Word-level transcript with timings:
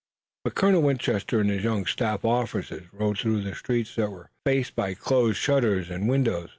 But 0.43 0.55
Colonel 0.55 0.81
Winchester 0.81 1.41
and 1.41 1.51
his 1.51 1.63
young 1.63 1.85
staff 1.85 2.25
officers 2.25 2.91
rode 2.91 3.19
through 3.19 3.53
streets 3.53 3.93
that 3.97 4.09
were 4.09 4.31
faced 4.43 4.75
by 4.75 4.95
closed 4.95 5.37
shutters 5.37 5.91
and 5.91 6.09
windows. 6.09 6.49